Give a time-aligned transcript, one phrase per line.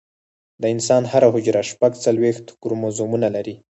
[0.61, 3.55] د انسان هره حجره شپږ څلوېښت کروموزومونه لري